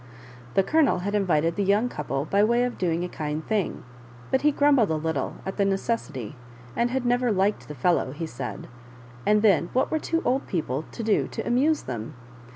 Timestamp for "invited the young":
1.13-1.87